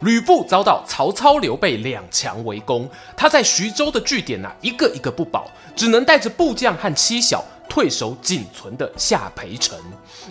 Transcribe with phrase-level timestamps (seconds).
[0.00, 9.78] 吕布遭到曹操、刘备两强围攻，他在徐州的据点呐、啊，一个一个不保，只能带着部将和妻小退守仅存的下邳城。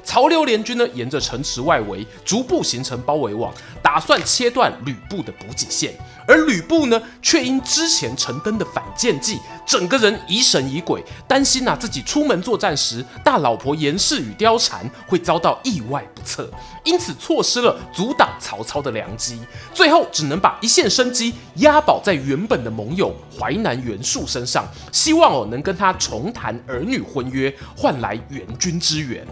[0.04, 5.94] 曹刘联军呢，沿着城池外围逐步形成包围网，打算切断吕布的补给线。
[6.28, 16.50] 而吕布呢，却因之前陈登的反间计，整个人疑神疑鬼，担心呐、自己出门作战时，大老婆严氏与貂蝉会遭到意外不测，
[16.84, 19.40] 因此错失了阻挡曹操的良机，
[19.72, 29.24] 最后只能把一线生机押宝在原本的盟友淮南袁术身上，希望哦能跟他重谈儿女婚约，换来援军支援。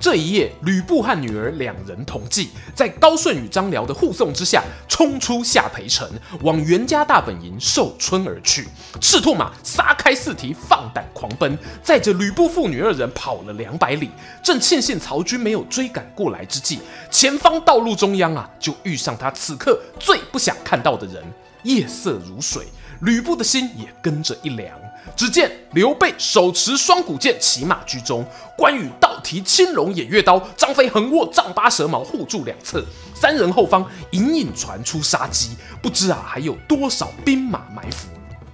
[0.00, 6.08] 这一夜，吕布和女儿两人同济，在高顺与张辽的护送之下，冲出下邳城，
[6.40, 8.66] 往袁家大本营寿春而去。
[8.98, 14.10] 赤兔马撒开四蹄，放胆狂奔，载着吕布父女二人跑了两百里。
[14.42, 21.22] 正庆幸曹军没有追赶过来之际，前方道路中央啊，就遇上他此刻最不想看到的人。
[21.64, 22.64] 夜色如水，
[23.00, 24.78] 吕布的心也跟着一凉。
[25.16, 28.22] 只见刘备手持双股剑，骑马居中；
[28.56, 32.84] 关羽倒提青龙偃月刀，张飞横握丈八蛇矛护住两侧。
[33.14, 38.08] 三人后方隐隐传出杀机，不知啊还有多少兵马埋伏。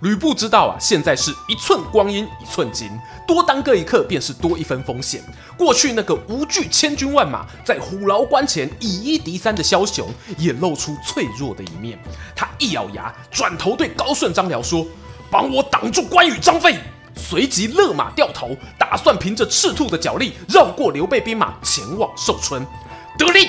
[0.07, 2.89] 吕布知道啊，现在是一寸光阴一寸金，
[3.27, 5.21] 多耽搁一刻便是多一分风险。
[5.59, 11.99] 过去那个无惧千军万马，在虎牢关前以一敌三的枭雄，也露出脆弱的一面。
[12.37, 14.87] 他一咬牙，转头对高顺、张辽说。
[15.29, 16.79] 帮我挡住关羽、张飞，
[17.17, 22.65] 随即勒马掉头，打算凭着赤兔的脚力绕过刘备兵马前往寿春。
[23.19, 23.49] 得令，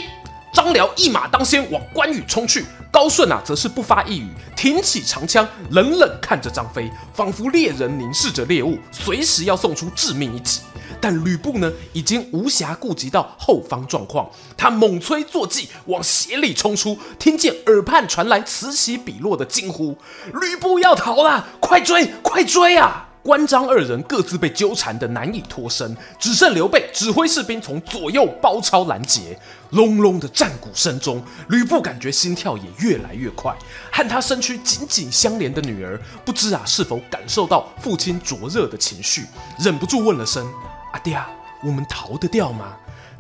[0.58, 10.62] 张辽一马当先往关羽冲去，高顺啊则是不发一语，挺起长枪，冷冷看着张飞，仿佛猎人凝视着猎物，随时要送出致命一击。
[11.00, 19.96] 但吕布呢，已经无暇顾及到后方状况，他猛催坐骑往斜里冲出，听见耳畔传来此起彼落的惊呼
[20.42, 29.38] ：“吕布要逃了，快追，快追啊！”关张二人各自被纠缠的难以脱身，只剩刘备指挥士兵从左右包抄拦截。
[29.72, 33.54] 隆隆的战鼓声中，吕布感觉心跳也越来越快，
[33.92, 39.26] 和他身躯紧紧相连的女儿，不知啊是否感受到父亲灼热的情绪，
[39.60, 40.50] 忍不住问了声。
[40.94, 41.30] 阿爹啊，
[41.66, 42.78] 我们逃得掉吗？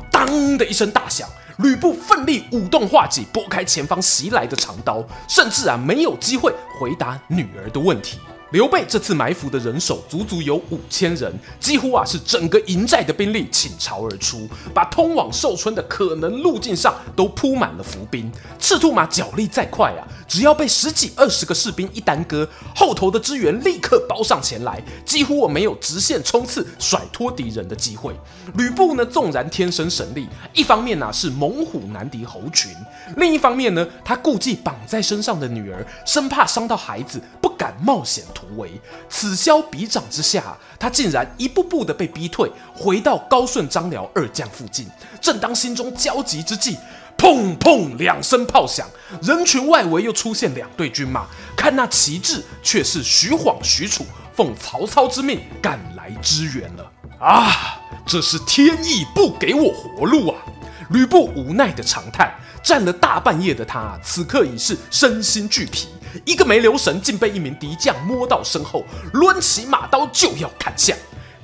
[0.10, 8.20] 当的一声大响，吕布奋力舞动画戟，拨开前方袭来的长刀，甚至啊没有机会回答女儿的问题。
[8.52, 18.32] 刘备这次埋伏的人手足足有五千人，几乎啊是整个营寨的兵力倾巢而出，把通往寿春的可能路径上都铺满了伏兵。
[18.58, 28.16] 赤兔马脚力再快啊，只要被十几二十个士兵一耽搁，后头的支援立刻包上前来，几乎我没有直线冲刺甩脱敌人的机会。
[28.56, 32.72] 吕布呢，纵然天生神力，一方面呢、是猛虎难敌猴群，
[33.18, 38.24] 另一方面呢，他顾忌绑在身上的女儿，生怕伤到孩子，不敢冒险。
[38.38, 44.88] 突围，此消彼长之下，他竟然一步步的被逼退，回到高顺、张辽二将附近。
[45.20, 46.78] 正当心中焦急之际，
[47.18, 48.88] 砰砰两声炮响，
[49.24, 54.06] 人群外围又出现两队军马，看那旗帜，却是徐晃、许褚
[54.36, 56.92] 奉曹操之命赶来支援了。
[57.20, 60.38] 啊，这是天意不给我活路啊！
[60.92, 62.32] 吕布无奈的长叹。
[62.64, 65.88] 战了大半夜的他，此刻已是身心俱疲，
[66.26, 70.96] 一个没留神，竟被一名敌将摸到身后，抡起马刀就要砍下。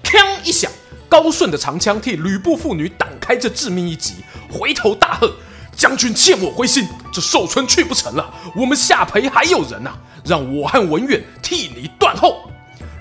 [0.03, 0.71] 锵一响，
[1.07, 4.15] 高顺的长枪替吕布父女挡开这致命一击，
[4.51, 5.33] 回头大喝
[5.75, 9.91] ：“将军切莫灰心，这寿春去不成了，我们下邳还有人呐、
[10.25, 12.49] 让我和文远替你断后。”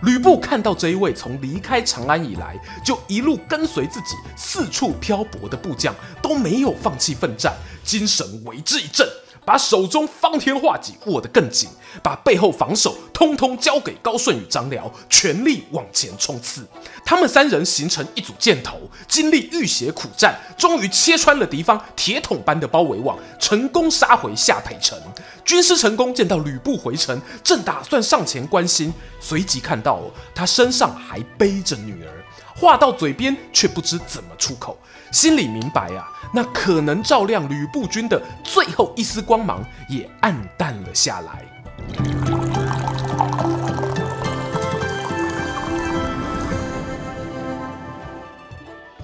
[0.02, 7.55] 吕布看到这一位从离开长安以来就一路跟随自己四处漂泊的部将都没有放弃奋战，
[7.85, 9.08] 精神为之一振，
[9.44, 11.69] 把手中方天画戟握得更紧，
[12.03, 16.67] 把背后防守通通交给高顺与张辽，全力往前冲刺。
[17.05, 24.97] 他们三人形成一组箭头，经历浴血苦战，终于切穿了敌方铁桶般的包围网，成功杀回下邳城。
[25.44, 30.00] 军师陈宫见到吕布回城，正打算上前关心，随即看到
[30.33, 32.25] 他身上还背着女儿，
[32.55, 34.79] 话到嘴边却不知怎么出口，
[35.11, 41.44] 心里明白啊，那可能照亮吕布军的最后一丝光芒也暗淡了下来。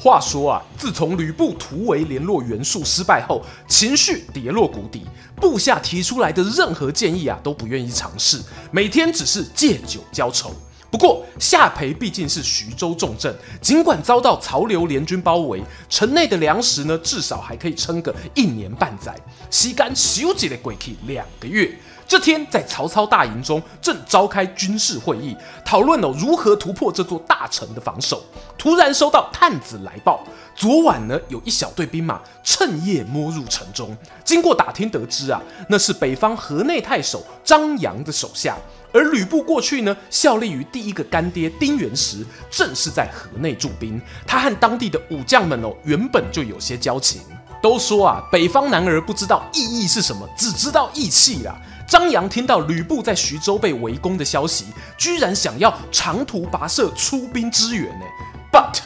[0.01, 5.05] 话说啊自从吕布突围联络袁术失败后情绪跌落谷底
[5.35, 8.41] 部下提出来的任何建议啊都不愿意尝试
[8.71, 10.53] 每天只是借酒浇愁。
[10.91, 19.15] 不过夏培毕竟是徐州重镇，尽管遭到曹刘联军包围，城内的粮食呢，至少还可以撑个一年半载。
[19.51, 28.25] 时间休息了过去两个月，这天在曹操大营中正召开军事会议，讨论了如何突破这座大城的防守。
[28.57, 30.25] 突然收到探子来报，
[30.57, 33.95] 昨晚呢有一小队兵马趁夜摸入城中，
[34.25, 38.57] 经过打听得知啊，那是北方河内太守张扬的手下。
[38.93, 44.01] 而吕布过去呢，效力于第一个干爹丁原时，正是在河内驻兵。
[44.27, 47.21] 他和当地的武将们哦，原本就有些交情。
[47.61, 51.57] 都说啊，北方男儿不知道义义是什么，只知道义气啊。
[51.89, 58.05] 张扬听到吕布在徐州被围攻的消息，居然想要长途跋涉出兵支援呢。
[58.53, 58.81] But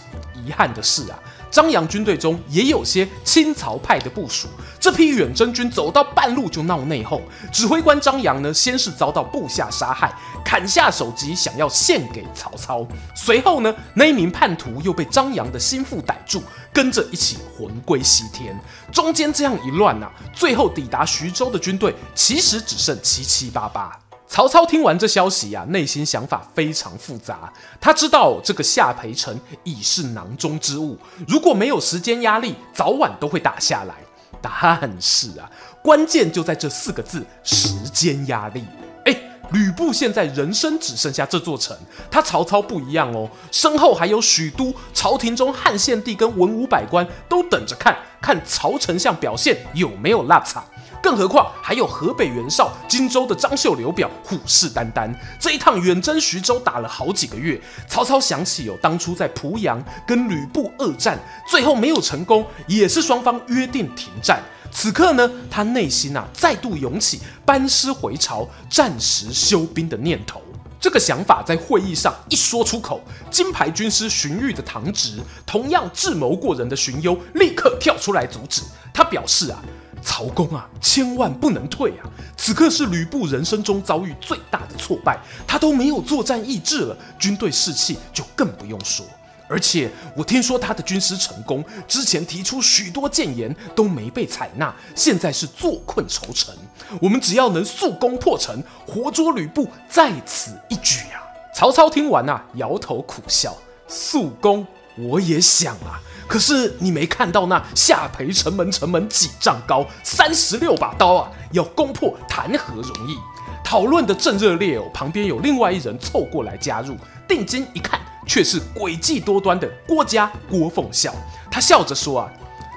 [0.45, 1.19] 遗憾的是啊。
[1.53, 4.49] 张扬军队中也有些亲曹派的部署，
[4.81, 7.21] 这批远征军走到半路就闹内讧。
[7.53, 10.11] 指挥官张扬呢，先是遭到部下杀害，
[10.43, 12.87] 砍下首级想要献给曹操。
[13.15, 18.59] 随后呢，那一名叛徒又被张扬的心腹逮住，跟着一起魂归西天。
[18.91, 24.02] 中间这样一乱啊，最后抵达徐州的军队其实只剩七七八八。
[24.33, 27.53] 曹操听完这消息啊，内心想法非常复杂。
[27.79, 30.97] 他知道这个下邳城已是囊中之物，
[31.29, 33.95] 如果没有时间压力，早晚都会打下来。
[34.41, 34.51] 但
[34.99, 35.51] 是啊，
[35.83, 38.65] 关键就在这四个字：时间压力。
[39.05, 39.15] 哎，
[39.51, 41.77] 吕布现在人生只剩下这座城，
[42.11, 50.65] 他曹操不一样哦，身后还有许都，朝廷中汉献帝跟文武百官都等着看看曹丞相表现有没有落差。
[51.03, 55.13] 更何况还有河北袁绍、荆州的张绣、刘表虎视眈眈。
[55.41, 61.19] 这一趟远征徐州打了好几个月，曹操想起有当初在濮阳跟吕布恶战，
[61.49, 64.41] 最后没有成功，也是双方约定停战。
[64.71, 70.41] 此刻呢，他内心啊再度涌起班师回朝、暂时休兵的念头。
[70.81, 78.63] 这个想法在会议上一说出口，金牌军师荀彧的堂侄，同样智谋过人的荀攸，立刻跳出来阻止。
[78.95, 79.61] 他表示啊。
[80.03, 82.11] 曹公啊，千万不能退啊！
[82.37, 89.07] 此刻是吕布人生中遭遇最大的挫败，他都没有作战意志了，军队士气就更不用说。
[89.49, 96.55] 而且我听说他的军师成功，之前提出许多谏言都没被采纳，现在是坐困愁城。
[97.01, 101.21] 我们只要能速攻破城，活捉吕布，在此一举啊！
[101.55, 103.55] 曹操听完啊，摇头苦笑：
[103.87, 104.67] 速攻，
[104.97, 106.01] 我也想啊。
[106.33, 113.19] 可是你没看到那下邳城门城门几丈高，三十六把刀啊，要攻破谈何容易？
[113.63, 116.97] 讨论的正热烈哦，旁边有另外一人凑过来加入，
[117.29, 121.15] 定睛一看，却是诡计多端的郭嘉郭奉孝。
[121.51, 122.31] 他笑着说啊：“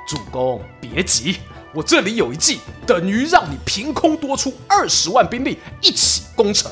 [0.06, 1.38] 主公别急，
[1.74, 6.70] 我这里有一计，等于让你凭空多出二十万兵力一起攻城。”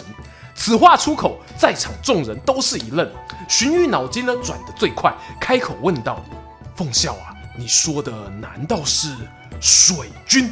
[0.53, 3.09] 此话出口，在场众人都是一愣。
[3.47, 6.21] 荀彧脑筋呢转得最快，开口问道。
[6.83, 9.15] 奉孝啊，你说的难道是
[9.61, 10.51] 水军？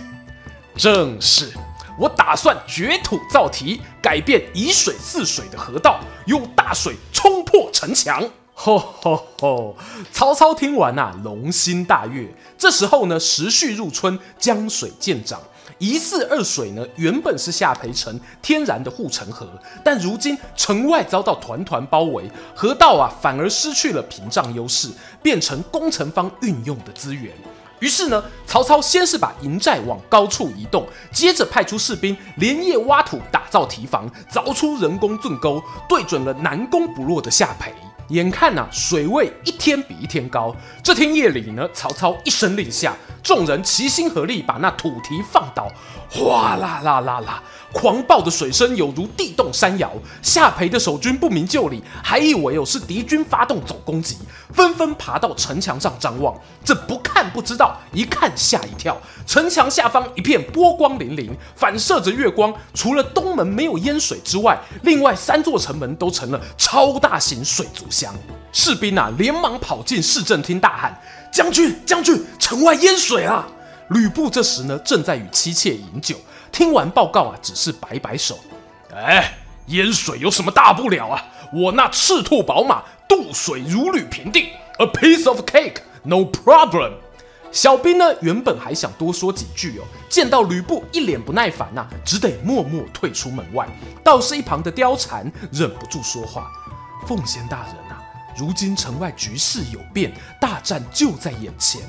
[0.78, 1.52] 正是，
[2.00, 8.24] 我打算掘土造堤，改变以水治水的河道，用大水冲破城墙。
[8.54, 9.76] 吼吼吼！
[10.14, 12.34] 曹操听完呐，龙心大悦。
[12.58, 15.42] 这时候呢，时序入春，江水渐涨。
[15.78, 19.48] 一四二水呢，原本是下邳城天然的护城河，
[19.84, 24.90] 但如今城外遭到团团包围，河道啊反而失去了屏障优势，
[25.24, 27.32] 变成攻城方运用的资源。
[27.80, 37.74] 于是呢，曹操先是把营寨往高处移动，接着派出士兵连夜挖土打造堤防，凿出人工圳沟，对准了难攻不落的下邳。
[38.12, 40.54] 眼看呐、水位一天比一天高。
[40.84, 45.70] 这天夜里呢，曹操一声令下，众人齐心合力把那土堤放倒，
[46.10, 47.42] 哗啦啦啦啦，
[47.72, 49.94] 狂暴的水声有如地动山摇。
[50.22, 54.18] 下邳的守军不明就里，还以为哦是敌军发动总攻击，
[54.54, 56.36] 纷纷爬到城墙上张望。
[56.66, 59.00] 这不看不知道，一看吓一跳。
[59.32, 62.54] 城墙下方一片波光粼粼，反射着月光。
[62.74, 68.14] 除了东门没有淹水之外，另外三座城门都成了超大型水族箱。
[68.52, 73.48] 士兵啊，连忙跑进市政厅，大喊：“将军，将军，城外淹水了！”
[73.92, 76.18] 吕布这时呢，正在与妻妾饮酒，
[76.52, 78.38] 听完报告啊，只是摆摆手
[78.94, 81.24] ：“哎，淹水有什么大不了啊？
[81.54, 86.92] 我那赤兔宝马渡水如履平地，a piece of cake, no problem。”
[87.52, 93.68] 小兵呢，原本还想多说几句哦，见到吕布一脸不耐烦呐、啊，只得默默退出门外。
[94.04, 96.50] 倒是一旁的貂蝉忍不住说话
[97.06, 98.02] ：“奉先大人啊，
[98.38, 101.82] 如今城外局势有变，大战就在眼前。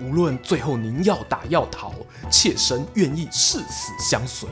[0.00, 1.94] 无论最后您要打要逃，
[2.28, 4.48] 妾身愿意誓死相随。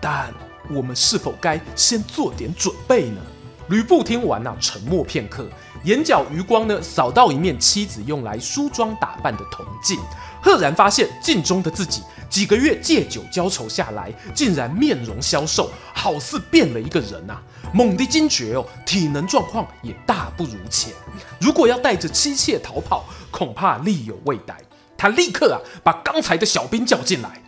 [0.00, 0.32] 但
[0.70, 3.20] 我们是否该先做点准备呢？
[3.68, 5.48] 吕布听完啊，沉默片刻，
[5.84, 9.98] 眼角余光呢扫到一面妻子用来梳妆打扮的铜镜，
[10.42, 17.40] 赫然发现镜中的自己几个月借酒浇愁下来，竟然面容消瘦，好似变了一个人啊！
[17.72, 20.92] 猛地惊觉哦，体能状况也大不如前。
[21.38, 24.56] 如果要带着妻妾逃跑，恐怕力有未逮。
[24.96, 27.42] 他立刻啊，把刚才的小兵叫进来，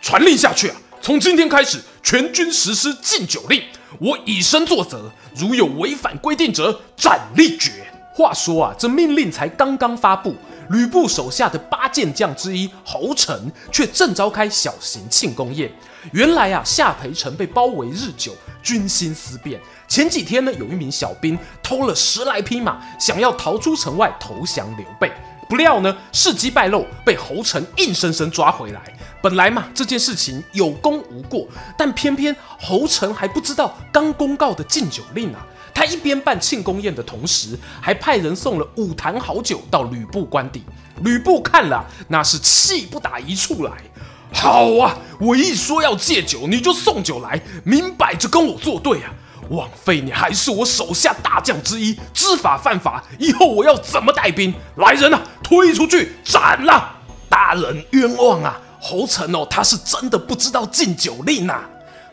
[0.00, 0.76] 传令下去啊！
[1.02, 3.62] 从今天开始，全军实施禁酒令，
[3.98, 7.86] 我以身作则，如有违反规定者，斩立决。
[8.12, 10.34] 话说啊，这命令才刚刚发布，
[10.68, 15.70] 吕布手下的八健将之一侯成却正召开小型庆功宴。
[16.12, 18.32] 原来啊，夏培城被包围日久，
[18.62, 19.60] 军心思变。
[19.88, 25.10] 前几天呢，有一名小兵偷了十来匹马，想要逃出城外投降刘备。
[25.48, 28.80] 不料呢，事机败露，被侯成硬生生抓回来。
[29.22, 31.46] 本来嘛，这件事情有功无过，
[31.76, 35.46] 但偏偏侯成还不知道刚公告的禁酒令啊！
[35.74, 40.62] 他一边办庆功宴的同时，还派人送了五坛好酒到吕布官邸。
[41.02, 43.72] 吕布看了，那是气不打一处来。
[44.32, 49.12] 好啊，我一说要戒酒，你就送酒来，明摆着跟我作对啊！
[49.50, 54.54] 枉费你还是我手下大将之一，知法犯法，以后我要怎么带兵？
[54.76, 56.96] 来人啊，推出去斩了！
[57.28, 58.60] 大人冤枉啊！
[58.80, 61.64] 侯成哦，他是真的不知道禁酒令呐、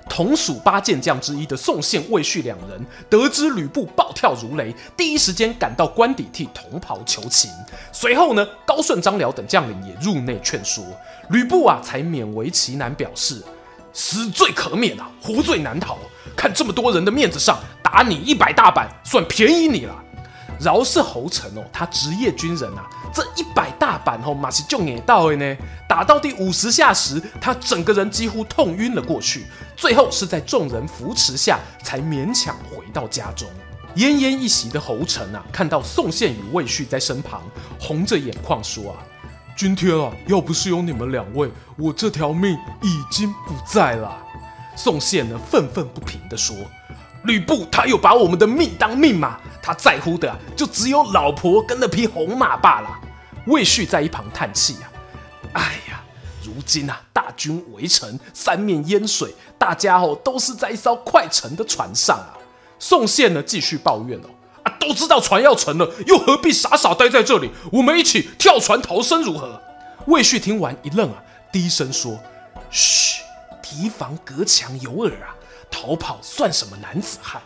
[0.10, 7.50] 同属八健将之一的宋宪、魏续两人得知吕布暴跳如雷，第一时间赶到官邸替同袍求情。
[7.92, 10.84] 随后呢，高顺、张辽等将领也入内劝说，
[11.30, 13.42] 吕布啊才勉为其难表示：
[13.94, 15.98] 死罪可免啊，活罪难逃。
[16.36, 19.96] 看这么多人的面子上，打你一百大板，算便宜你了。
[20.60, 25.58] 饶是侯成哦，他职业军人啊，这一百大板哦，马是就给到了呢。
[25.88, 29.46] 打到第五十下时，他整个人几乎痛晕了过去，
[29.76, 33.48] 最后是在众人扶持下，才勉强回到家中。
[33.96, 37.42] 奄奄一息的侯成啊，看到宋宪与魏续在身旁，
[37.80, 38.98] 红着眼眶说啊
[39.58, 44.16] ：“今天啊，要不是有你们两位，我这条命已经不在了。”
[44.76, 46.56] 宋宪呢，愤愤不平地说
[47.28, 49.38] ：“吕布他又把我们的命当命吗？
[49.62, 52.90] 他在乎的就只有老婆跟那匹红马罢了。”
[53.46, 54.90] 魏续在一旁叹气啊
[55.54, 56.02] ：“哎呀，
[56.44, 62.34] 如今啊，大军围城，三面淹水，大家哦都是在一艘快沉的船上啊。”
[62.80, 64.30] 宋宪呢，继续抱怨哦
[64.64, 67.52] ：“啊，都知道船要沉了，又何必傻傻待在这里？
[67.72, 69.62] 我们一起跳船逃生如何？”
[70.08, 72.18] 魏续听完一愣啊，低声说
[72.72, 73.22] ：“嘘。”
[73.70, 75.36] 提防隔墙有耳啊！
[75.70, 77.42] 逃跑算什么男子汉？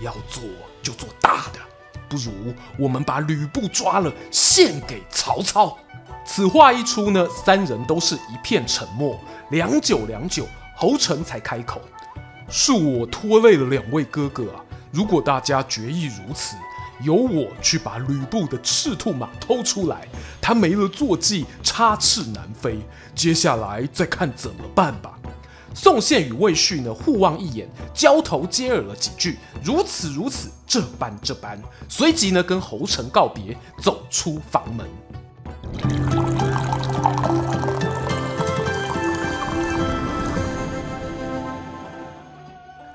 [0.00, 0.42] 要做
[0.82, 1.60] 就做大的，
[2.08, 2.32] 不如
[2.76, 5.78] 我们把吕布抓了，献给曹操。
[6.26, 9.18] 此话一出呢，三人都是一片沉默。
[9.50, 11.80] 良久良久，侯成才开口
[12.50, 14.64] ：“恕我拖累了两位哥哥啊！
[14.90, 16.56] 如果大家决意如此，
[17.02, 20.08] 由我去把吕布的赤兔马偷出来，
[20.40, 22.80] 他没了坐骑，插翅难飞。
[23.14, 25.16] 接下来再看怎么办吧。”
[25.74, 34.86] 宋宪与魏续呢，互望一眼，交头接耳了几句，如此如此，这般这般，随即呢，跟侯成告别，走出房门。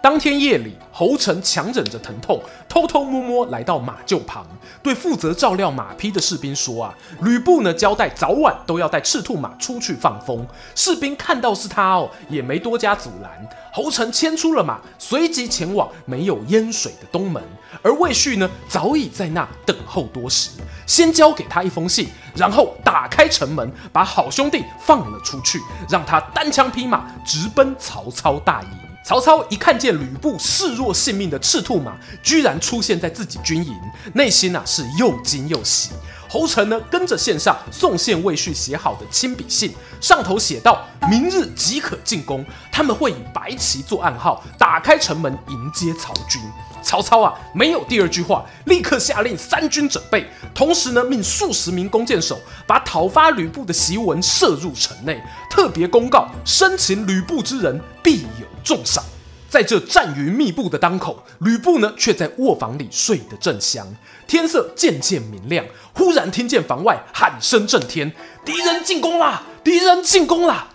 [0.01, 4.43] 当天夜里，侯成强忍着疼痛，偷偷摸摸来到马厩旁，
[4.81, 13.31] 对负责照料马匹的士兵说：“啊，吕布呢交代早晚都要带赤兔马出去放风。”士兵看到是他哦，也没多加阻拦。
[13.71, 17.43] 侯成牵出了马，随即前往没有淹水的东门。
[17.83, 20.49] 而魏续呢，早已在那等候多时，
[20.87, 28.86] 先交给他一封信，然后打开城门，把好兄弟放了出去，让他单枪匹马直奔曹操大营。
[29.05, 33.73] 曹操一看见吕布视若性命的赤兔马居然出现在自己军营，
[34.13, 35.91] 内心啊是又惊又喜。
[36.29, 46.41] 侯成呢跟着献上宋宪、魏续写好的亲笔信，上头写道：明日即可进攻，他们会以白旗做暗号，打开城门迎接曹军。
[46.83, 59.03] 曹操啊没有第二句话，立刻下令三军整备，同时呢命数十名弓箭手把讨伐吕布的檄文射入城内，特别公告：生擒吕布之人必有重赏。
[59.49, 63.87] 在这战云密布的当口，吕布呢却在卧房里睡得正香。
[64.27, 68.11] 天色渐渐明亮，忽然听见房外喊声震天
[68.43, 69.43] ：“敌人进攻啦！
[69.63, 70.67] 敌人进攻啦！”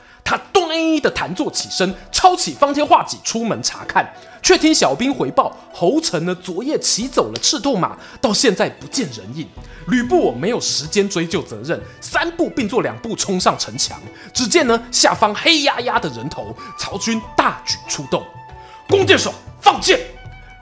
[0.72, 4.10] 他咚的弹坐起身，抄起方天画戟出门查看，
[4.42, 9.46] 却听小兵回报，侯成呢昨夜骑走了赤兔马，到现在不见人影。
[9.88, 14.00] 吕布我没有时间追究责任，三步并作两步冲上城墙。
[14.32, 18.24] 只见呢下方黑压压的人头，曹军大举出动，
[18.88, 20.00] 弓箭手放箭。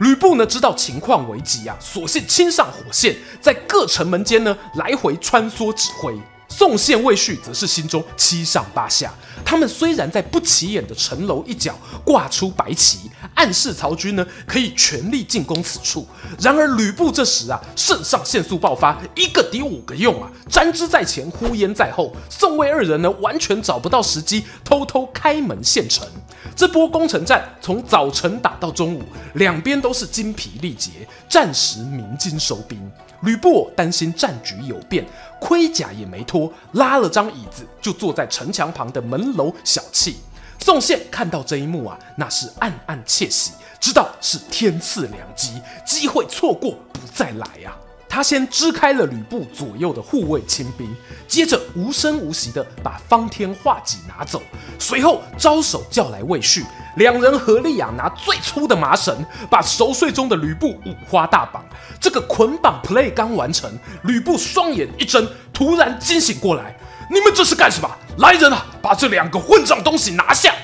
[0.00, 6.18] 吕布呢知道情况危急啊，索性亲上火线，在各城门间呢来回穿梭指挥。
[6.50, 9.10] 宋宪、魏续则是心中七上八下。
[9.44, 16.06] 他们虽然在不起眼的城楼一角挂出白旗，暗示曹军呢可以全力进攻此处。
[16.38, 22.14] 然而吕布这时啊，肾上腺素爆发，一个抵五个用啊，沾之在前，呼延在后。
[22.28, 26.06] 宋魏二人呢，完全找不到时机，偷偷开门献城。
[26.54, 29.02] 这波攻城战从早晨打到中午，
[29.34, 32.78] 两边都是精疲力竭，暂时鸣金收兵。
[33.22, 35.06] 吕布担心战局有变，
[35.40, 40.14] 盔甲也没脱，拉了张椅子就坐在城墙旁的门楼小憩。
[40.60, 47.74] 宋宪看到这一幕啊，那是暗暗窃喜，知道是天赐良机，机会错过不再来啊。
[48.08, 50.92] 他先支开了吕布左右的护卫亲兵，
[51.28, 54.42] 接着无声无息地把方天画戟拿走，
[54.80, 56.64] 随后招手叫来魏续，
[56.96, 61.64] 两人合力啊拿最粗的麻绳，把熟睡中的吕布五花大绑。
[62.00, 66.76] 这个捆绑 play 刚完成，吕布双眼一睁，突然惊醒过来
[67.08, 67.88] ：“你们这是干什么？
[68.18, 70.54] 来人啊，把这两个混账东西拿下！”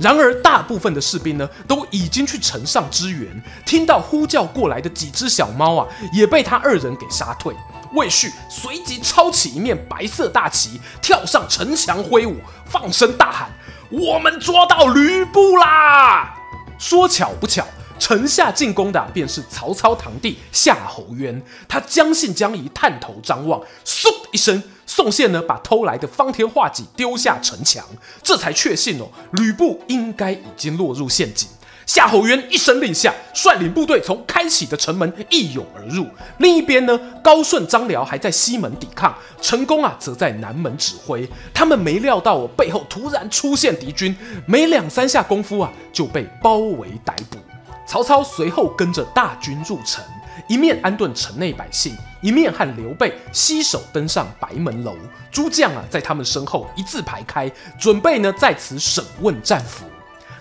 [0.00, 3.42] 然而，大部分的士兵呢，都已经去城上支援。
[3.66, 7.54] 听到呼叫过来的几只小猫啊，也被他二人给杀退。
[7.92, 13.50] 魏续随即抄起一面白色大旗，跳上城墙挥舞，放声大喊
[13.90, 16.34] ：“我们抓到吕布啦！”
[16.78, 17.66] 说巧不巧，
[17.98, 21.42] 城下进攻的便是曹操堂弟夏侯渊。
[21.68, 24.62] 他将信将疑，探头张望，嗖的一声。
[24.90, 27.86] 宋宪呢，把偷来的方天画戟丢下城墙，
[28.24, 31.48] 这才确信哦，吕布应该已经落入陷阱。
[31.86, 36.08] 夏侯渊一声令下，率领部队从开启的城门一涌而入。
[36.38, 41.28] 另一边呢，高顺、张辽还在西门抵抗，陈宫啊则在南门指挥。
[41.54, 47.38] 他们没料到我背后突然出现敌军，没两三下功夫啊，就被包围逮捕。
[47.86, 50.02] 曹操随后跟着大军入城。
[50.48, 54.96] 一面安顿城内百姓，一面和刘备携手登上白门楼。
[55.30, 59.84] 诸将啊，在他们身后一字排开，准备呢在此审问战俘。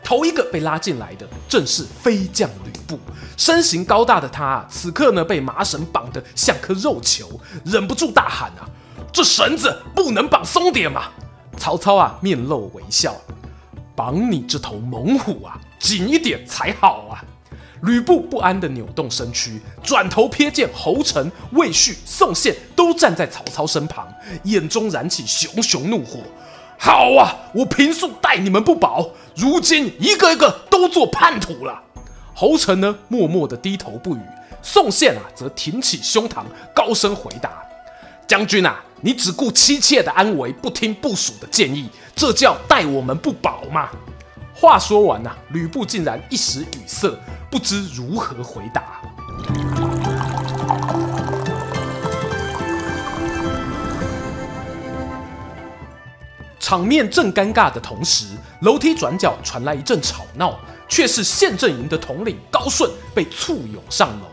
[0.04, 3.00] 头一个被拉进来的正是飞将吕布，
[3.38, 8.66] 身形高大的他啊，此刻呢被麻绳绑得像颗肉球，忍不住大喊啊
[9.14, 11.12] ：“这绳子不能绑松点吗？”
[11.60, 13.16] 曹操啊面露微笑，
[13.94, 17.24] 绑你这头猛虎啊紧一点才好啊。
[17.82, 24.08] 吕布不安地扭动身躯，转头瞥见侯成、魏续、宋宪都站在曹操身旁，
[24.44, 26.20] 眼中燃起熊熊怒火。
[26.78, 31.82] 好啊，我平素待你们不薄，如今一个一个都做叛徒了。
[32.34, 34.20] 侯成呢，默默地低头不语；
[34.62, 37.52] 宋宪啊，则挺起胸膛，高声回答
[38.26, 43.90] ：“将军啊，你只顾妻妾的安危，不听部属的建议，这叫待我们不薄吗？”
[44.60, 47.18] 话说完呐、吕布竟然一时语塞，
[47.50, 49.02] 不知如何回答。
[56.60, 64.26] 场面正尴尬的同时，楼梯转角传来一阵吵闹，却是县阵营的统领高顺被簇拥上楼。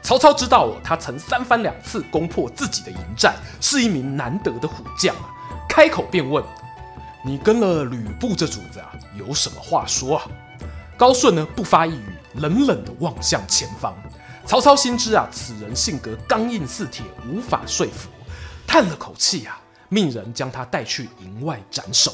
[0.00, 5.28] 曹操知道他曾三番两次攻破自己的营寨，是一名难得的虎将啊，
[5.68, 6.42] 开口便问。
[7.26, 10.26] 你跟了吕布这主子啊，有什么话说啊？
[10.94, 13.96] 高顺呢，不发一语，冷冷地望向前方。
[14.44, 18.10] 曹操心知啊，此人性格刚硬似铁，无法说服，
[18.66, 19.58] 叹了口气啊，
[19.88, 22.12] 命人将他带去营外斩首。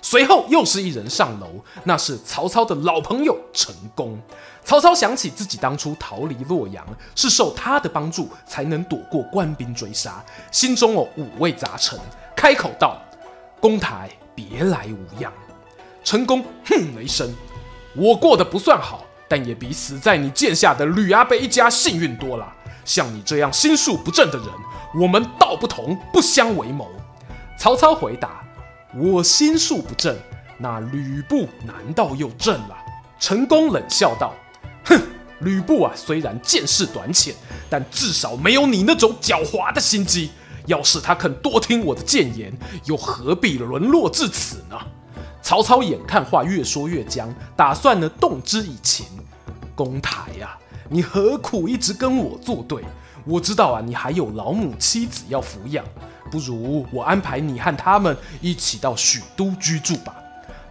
[0.00, 1.48] 随后又是一人上楼，
[1.82, 4.16] 那是曹操的老朋友陈宫。
[4.64, 11.98] 曹操想起自己当初逃离洛阳，是受他的帮助才能躲过官兵追杀，心中哦五味杂陈，
[12.36, 12.96] 开口道
[13.60, 15.32] ：“公台。”别来无恙。
[16.04, 17.32] 陈宫哼了一声
[17.94, 22.52] ：“我过得不算好，但也比死在你剑下的吕阿贝一家幸运多了。
[22.84, 24.46] 像你这样心术不正的人，
[25.00, 26.90] 我们道不同不相为谋。”
[27.56, 28.42] 曹操回答
[28.94, 30.16] ：“我心术不正，
[30.58, 32.76] 那吕布难道又正了？”
[33.20, 34.34] 陈宫冷笑道
[34.86, 35.00] ：“哼，
[35.38, 37.32] 吕布啊，虽然见识短浅，
[37.70, 40.32] 但至少没有你那种狡猾的心机。”
[40.66, 42.52] 要是他肯多听我的谏言，
[42.84, 44.78] 又何必沦落至此呢？
[45.42, 49.06] 曹操眼看话越说越僵，打算呢动之以情。
[49.74, 52.84] 公台呀、啊，你何苦一直跟我作对？
[53.24, 55.84] 我知道啊，你还有老母妻子要抚养，
[56.30, 60.14] 不如我安排你和他们一起到许都居住吧。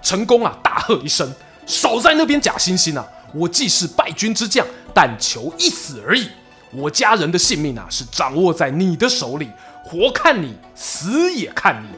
[0.01, 1.33] 陈宫啊大喝一声
[1.65, 3.05] ：“少在那边假惺惺啊！
[3.33, 6.27] 我既是败军之将，但求一死而已。
[6.73, 9.49] 我家人的性命啊是掌握在你的手里，
[9.91, 11.89] 活看你，死也看你。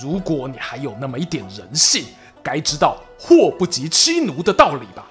[0.00, 2.04] 如果你还有那么一点人性，
[2.44, 5.04] 该知道祸不及妻奴的道理吧。”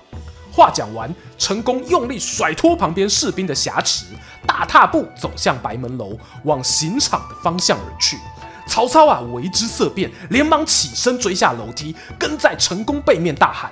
[0.49, 4.05] 话讲完，陈宫用力甩脱旁边士兵的挟持，
[4.47, 8.17] 大踏步走向白门楼，往刑场的方向而去。
[8.65, 13.69] 曹操啊，为之色变，连忙起身追下楼梯，跟在陈宫背面大喊：“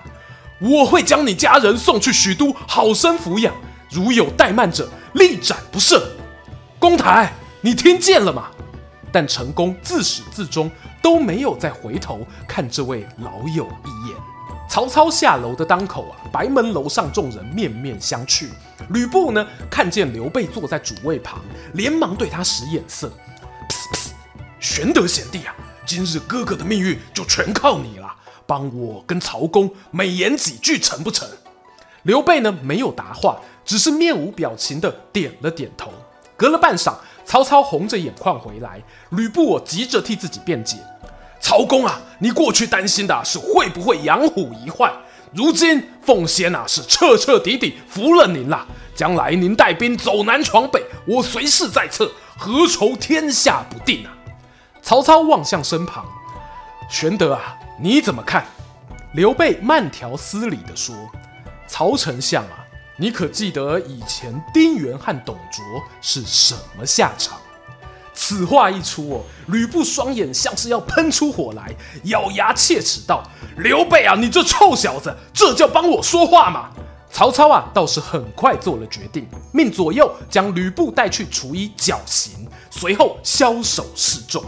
[0.60, 3.56] 我会将你家人送去许都，好生抚养。
[3.90, 6.02] 如有怠慢者，立斩不赦。”
[6.80, 8.50] 公台，你听见了吗？
[9.12, 10.70] 但陈宫自始至终
[11.02, 14.18] 都没有再回头看这位老友一眼。
[14.70, 18.50] 曹操下楼的当口啊，白门楼上众人面面相觑。
[18.90, 21.40] 吕布呢，看见刘备坐在主位旁，
[21.74, 23.08] 连忙对他使眼色
[23.70, 24.10] ：“噗噗，
[24.60, 28.14] 玄德贤弟啊，今日哥哥的命运就全靠你了，
[28.46, 31.28] 帮我跟曹公美言几句成不成？”
[32.04, 35.92] 刘备呢，没有答话，只是面无表情的点了点头。
[36.36, 36.94] 隔了半晌，
[37.28, 40.78] 曹操红着眼眶回来，吕布我急着替自己辩解。
[41.42, 44.94] 曹公啊，你过去担心的是会不会养虎遗患，
[45.34, 48.66] 如今奉先啊是彻彻底底服了您了。
[48.96, 54.16] 将来您带兵走南闯北，我随时在侧，何愁天下不定啊？
[54.82, 56.06] 曹操望向身旁，
[56.90, 58.46] 玄德啊，你怎么看？
[59.14, 60.96] 刘备慢条斯理地说
[61.68, 62.64] ：“曹丞相啊，
[62.98, 65.64] 你可记得以前丁原和董卓
[66.02, 67.38] 是什么下场？”
[68.20, 71.72] 此话一出哦，吕布双眼像是要喷出火来，
[72.06, 73.24] 咬牙切齿道
[73.58, 76.72] ：“刘备啊，你这臭小子，这叫帮我说话吗？”
[77.12, 84.44] 曹操啊，倒是很快做了决定，命左右将吕布带去处以绞刑，随后枭首示众。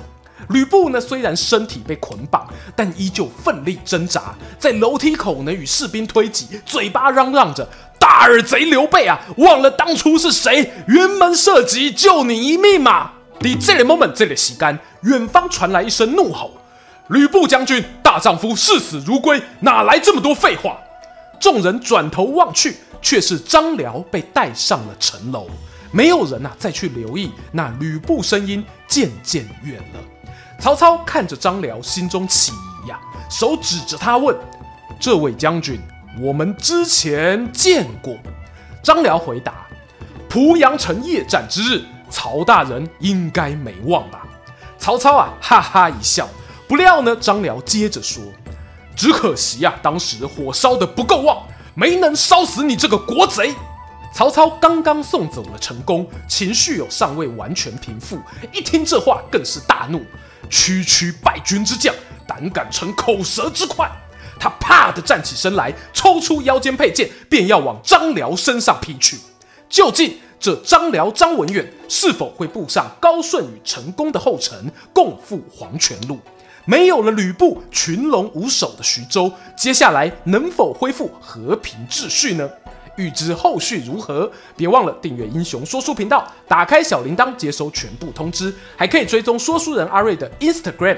[0.49, 7.67] 吕布呢，虽然身体被捆绑，但依旧奋力挣扎，在楼梯口呢与士兵推挤，嘴巴嚷嚷着
[7.99, 16.57] ：“大耳贼刘备啊，忘了当初是谁辕门射戟救你一命吗？”的这里 moment，这个时间，远方传来一声怒吼
[17.09, 20.77] ：“吕布将军，大丈夫视死如归，哪来这么多废话？”
[21.39, 25.47] 众人转头望去，却是张辽被带上了城楼。
[25.91, 29.99] 没有人呐、再去留意那吕布声音渐渐远了。
[30.59, 32.51] 曹操看着张辽，心中起
[32.83, 34.35] 疑呀、啊，手指着他问
[34.99, 35.79] ：“这位将军，
[36.17, 38.17] 我们之前见过？”
[38.81, 39.67] 张辽回答
[40.29, 44.25] ：“濮阳城夜战之日。”曹大人应该没忘吧？
[44.79, 46.27] 曹操啊，哈哈一笑。
[46.67, 48.23] 不料呢，张辽接着说
[48.97, 51.45] ：“只可惜啊，当时火烧得不够旺，
[51.75, 53.53] 没能烧死你这个国贼。”
[54.11, 58.19] 曹操刚刚送走了陈宫，情绪有尚未完全平复，
[58.51, 60.03] 一听这话更是大怒
[60.49, 61.93] ：“区区败军之将，
[62.27, 63.87] 胆敢逞口舌之快！”
[64.39, 69.17] 他啪的站起身来，抽出腰间佩剑，便要往张辽身上劈去。
[69.69, 70.17] 究竟？
[70.41, 76.17] 这张辽、张文远是否会步上高顺与陈宫的后尘，共赴黄泉路？
[76.63, 82.49] 没有了吕布群龙无首的徐州，接下来能否恢复和平秩序呢？
[82.95, 90.97] 欲知后续如何，别忘了订阅英雄说书频道，打开小铃铛接收全部通知，还可以追踪说书人阿瑞的 Instagram，